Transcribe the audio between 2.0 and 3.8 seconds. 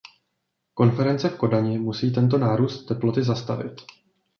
tento nárůst teploty zastavit.